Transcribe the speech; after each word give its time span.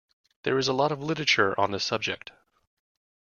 There 0.41 0.57
is 0.57 0.67
a 0.67 0.73
lot 0.73 0.91
of 0.91 1.03
Literature 1.03 1.53
on 1.59 1.69
this 1.69 1.83
subject. 1.83 2.31